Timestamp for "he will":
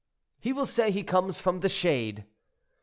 0.39-0.65